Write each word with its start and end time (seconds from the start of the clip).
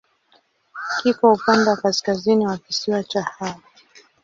Kiko 1.01 1.31
upande 1.33 1.69
wa 1.69 1.77
kaskazini 1.77 2.47
wa 2.47 2.57
kisiwa 2.57 3.03
cha 3.03 3.21
Hao. 3.21 3.61